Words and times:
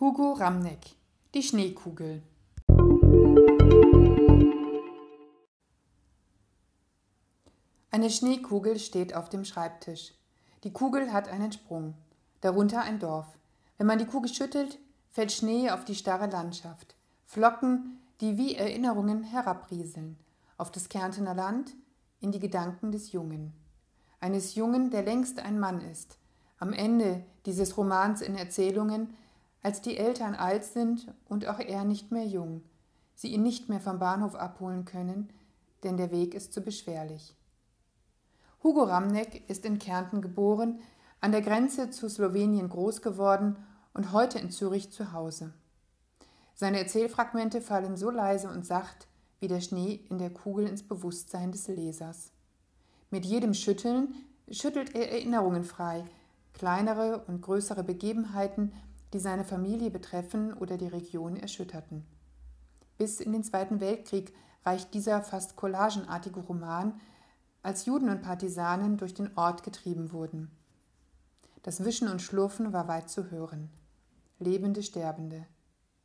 Hugo 0.00 0.32
Ramneck 0.32 0.96
Die 1.34 1.42
Schneekugel 1.42 2.22
Eine 7.90 8.08
Schneekugel 8.08 8.78
steht 8.78 9.14
auf 9.14 9.28
dem 9.28 9.44
Schreibtisch. 9.44 10.14
Die 10.64 10.72
Kugel 10.72 11.12
hat 11.12 11.28
einen 11.28 11.52
Sprung, 11.52 11.92
darunter 12.40 12.80
ein 12.80 12.98
Dorf. 12.98 13.26
Wenn 13.76 13.88
man 13.88 13.98
die 13.98 14.06
Kugel 14.06 14.32
schüttelt, 14.32 14.78
fällt 15.10 15.32
Schnee 15.32 15.68
auf 15.68 15.84
die 15.84 15.94
starre 15.94 16.30
Landschaft. 16.30 16.94
Flocken, 17.26 18.00
die 18.22 18.38
wie 18.38 18.54
Erinnerungen 18.54 19.22
herabrieseln, 19.22 20.16
auf 20.56 20.70
das 20.70 20.88
Kärntener 20.88 21.34
Land, 21.34 21.74
in 22.20 22.32
die 22.32 22.40
Gedanken 22.40 22.90
des 22.90 23.12
Jungen. 23.12 23.52
Eines 24.18 24.54
Jungen, 24.54 24.88
der 24.88 25.02
längst 25.02 25.40
ein 25.40 25.60
Mann 25.60 25.82
ist, 25.82 26.16
am 26.58 26.72
Ende 26.72 27.22
dieses 27.44 27.76
Romans 27.76 28.22
in 28.22 28.34
Erzählungen 28.34 29.14
als 29.62 29.80
die 29.80 29.96
Eltern 29.96 30.34
alt 30.34 30.64
sind 30.64 31.12
und 31.28 31.46
auch 31.46 31.58
er 31.58 31.84
nicht 31.84 32.12
mehr 32.12 32.26
jung, 32.26 32.62
sie 33.14 33.28
ihn 33.28 33.42
nicht 33.42 33.68
mehr 33.68 33.80
vom 33.80 33.98
Bahnhof 33.98 34.34
abholen 34.34 34.84
können, 34.84 35.32
denn 35.82 35.96
der 35.96 36.10
Weg 36.10 36.34
ist 36.34 36.52
zu 36.52 36.60
beschwerlich. 36.60 37.34
Hugo 38.62 38.82
Ramneck 38.84 39.48
ist 39.48 39.64
in 39.64 39.78
Kärnten 39.78 40.20
geboren, 40.20 40.80
an 41.20 41.32
der 41.32 41.42
Grenze 41.42 41.90
zu 41.90 42.08
Slowenien 42.08 42.68
groß 42.68 43.02
geworden 43.02 43.56
und 43.94 44.12
heute 44.12 44.38
in 44.38 44.50
Zürich 44.50 44.90
zu 44.90 45.12
Hause. 45.12 45.52
Seine 46.54 46.78
Erzählfragmente 46.78 47.60
fallen 47.60 47.96
so 47.96 48.10
leise 48.10 48.50
und 48.50 48.66
sacht 48.66 49.08
wie 49.38 49.48
der 49.48 49.60
Schnee 49.60 50.00
in 50.10 50.18
der 50.18 50.30
Kugel 50.30 50.66
ins 50.66 50.82
Bewusstsein 50.82 51.52
des 51.52 51.68
Lesers. 51.68 52.32
Mit 53.10 53.24
jedem 53.24 53.54
Schütteln 53.54 54.14
schüttelt 54.50 54.94
er 54.94 55.10
Erinnerungen 55.10 55.64
frei, 55.64 56.04
kleinere 56.52 57.24
und 57.26 57.40
größere 57.40 57.82
Begebenheiten, 57.82 58.72
die 59.12 59.18
seine 59.18 59.44
Familie 59.44 59.90
betreffen 59.90 60.52
oder 60.54 60.76
die 60.76 60.86
Region 60.86 61.36
erschütterten. 61.36 62.06
Bis 62.98 63.20
in 63.20 63.32
den 63.32 63.42
Zweiten 63.42 63.80
Weltkrieg 63.80 64.32
reicht 64.64 64.94
dieser 64.94 65.22
fast 65.22 65.56
collagenartige 65.56 66.40
Roman, 66.40 67.00
als 67.62 67.86
Juden 67.86 68.08
und 68.08 68.22
Partisanen 68.22 68.96
durch 68.96 69.14
den 69.14 69.36
Ort 69.36 69.62
getrieben 69.62 70.12
wurden. 70.12 70.50
Das 71.62 71.84
Wischen 71.84 72.08
und 72.08 72.22
Schlurfen 72.22 72.72
war 72.72 72.88
weit 72.88 73.10
zu 73.10 73.30
hören. 73.30 73.70
Lebende 74.38 74.82
Sterbende, 74.82 75.46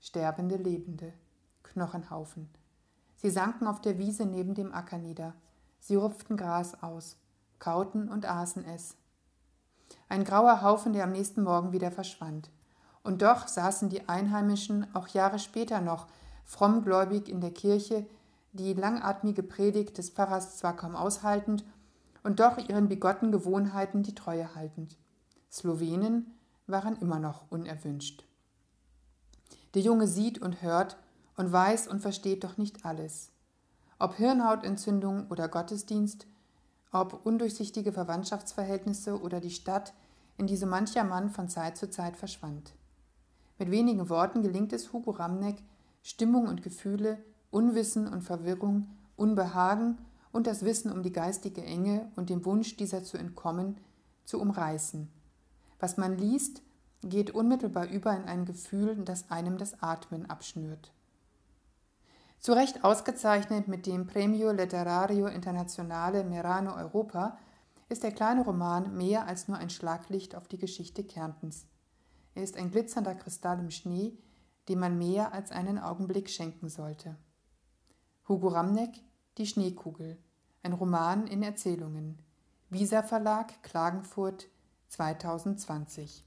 Sterbende 0.00 0.56
Lebende, 0.56 1.12
Knochenhaufen. 1.62 2.48
Sie 3.16 3.30
sanken 3.30 3.66
auf 3.66 3.80
der 3.80 3.98
Wiese 3.98 4.26
neben 4.26 4.54
dem 4.54 4.72
Acker 4.72 4.98
nieder. 4.98 5.34
Sie 5.78 5.94
rupften 5.94 6.36
Gras 6.36 6.82
aus, 6.82 7.16
kauten 7.58 8.08
und 8.08 8.26
aßen 8.26 8.64
es. 8.64 8.96
Ein 10.08 10.24
grauer 10.24 10.62
Haufen, 10.62 10.92
der 10.92 11.04
am 11.04 11.12
nächsten 11.12 11.42
Morgen 11.42 11.72
wieder 11.72 11.90
verschwand. 11.90 12.50
Und 13.06 13.22
doch 13.22 13.46
saßen 13.46 13.88
die 13.88 14.08
Einheimischen 14.08 14.92
auch 14.92 15.06
Jahre 15.06 15.38
später 15.38 15.80
noch 15.80 16.08
frommgläubig 16.44 17.28
in 17.28 17.40
der 17.40 17.52
Kirche, 17.52 18.04
die 18.52 18.74
langatmige 18.74 19.44
Predigt 19.44 19.96
des 19.96 20.10
Pfarrers 20.10 20.56
zwar 20.56 20.74
kaum 20.74 20.96
aushaltend 20.96 21.64
und 22.24 22.40
doch 22.40 22.58
ihren 22.58 22.88
bigotten 22.88 23.30
Gewohnheiten 23.30 24.02
die 24.02 24.16
Treue 24.16 24.56
haltend. 24.56 24.96
Slowenen 25.52 26.34
waren 26.66 26.96
immer 26.96 27.20
noch 27.20 27.48
unerwünscht. 27.48 28.24
Der 29.74 29.82
Junge 29.82 30.08
sieht 30.08 30.42
und 30.42 30.60
hört 30.60 30.96
und 31.36 31.52
weiß 31.52 31.86
und 31.86 32.00
versteht 32.00 32.42
doch 32.42 32.56
nicht 32.56 32.84
alles. 32.84 33.30
Ob 34.00 34.16
Hirnhautentzündung 34.16 35.28
oder 35.28 35.46
Gottesdienst, 35.46 36.26
ob 36.90 37.24
undurchsichtige 37.24 37.92
Verwandtschaftsverhältnisse 37.92 39.20
oder 39.20 39.38
die 39.38 39.52
Stadt, 39.52 39.94
in 40.38 40.48
die 40.48 40.56
so 40.56 40.66
mancher 40.66 41.04
Mann 41.04 41.30
von 41.30 41.48
Zeit 41.48 41.76
zu 41.76 41.88
Zeit 41.88 42.16
verschwand. 42.16 42.72
Mit 43.58 43.70
wenigen 43.70 44.08
Worten 44.08 44.42
gelingt 44.42 44.72
es 44.72 44.92
Hugo 44.92 45.12
Ramneck, 45.12 45.56
Stimmung 46.02 46.46
und 46.46 46.62
Gefühle, 46.62 47.18
Unwissen 47.50 48.06
und 48.06 48.22
Verwirrung, 48.22 48.88
Unbehagen 49.16 49.98
und 50.30 50.46
das 50.46 50.64
Wissen 50.64 50.92
um 50.92 51.02
die 51.02 51.12
geistige 51.12 51.64
Enge 51.64 52.10
und 52.16 52.28
den 52.28 52.44
Wunsch, 52.44 52.76
dieser 52.76 53.02
zu 53.02 53.16
entkommen, 53.16 53.78
zu 54.24 54.40
umreißen. 54.40 55.08
Was 55.80 55.96
man 55.96 56.18
liest, 56.18 56.62
geht 57.02 57.30
unmittelbar 57.30 57.88
über 57.88 58.14
in 58.14 58.24
ein 58.24 58.44
Gefühl, 58.44 58.96
das 59.04 59.30
einem 59.30 59.56
das 59.56 59.82
Atmen 59.82 60.28
abschnürt. 60.28 60.92
Zu 62.40 62.52
Recht 62.52 62.84
ausgezeichnet 62.84 63.68
mit 63.68 63.86
dem 63.86 64.06
Premio 64.06 64.52
Letterario 64.52 65.26
Internazionale 65.26 66.24
Merano 66.24 66.76
Europa 66.76 67.38
ist 67.88 68.02
der 68.02 68.12
kleine 68.12 68.44
Roman 68.44 68.96
mehr 68.96 69.26
als 69.26 69.48
nur 69.48 69.56
ein 69.56 69.70
Schlaglicht 69.70 70.34
auf 70.34 70.46
die 70.48 70.58
Geschichte 70.58 71.04
Kärntens. 71.04 71.66
Er 72.36 72.42
ist 72.42 72.58
ein 72.58 72.70
glitzernder 72.70 73.14
Kristall 73.14 73.58
im 73.58 73.70
Schnee, 73.70 74.12
dem 74.68 74.80
man 74.80 74.98
mehr 74.98 75.32
als 75.32 75.52
einen 75.52 75.78
Augenblick 75.78 76.28
schenken 76.28 76.68
sollte. 76.68 77.16
Hugo 78.28 78.48
Ramneck, 78.48 78.90
Die 79.38 79.46
Schneekugel, 79.46 80.18
ein 80.62 80.74
Roman 80.74 81.26
in 81.26 81.42
Erzählungen. 81.42 82.20
Visa 82.68 83.02
Verlag, 83.02 83.62
Klagenfurt, 83.62 84.48
2020. 84.88 86.25